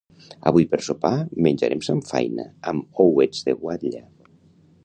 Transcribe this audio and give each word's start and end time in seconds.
Avui 0.51 0.63
per 0.71 0.79
sopar 0.85 1.11
menjarem 1.47 1.85
samfaina 1.89 2.49
amb 2.73 3.05
ouets 3.07 3.47
de 3.51 3.59
guatlla 3.63 4.07